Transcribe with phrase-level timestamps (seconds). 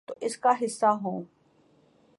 [0.05, 1.23] تو اس کا حصہ ہوں۔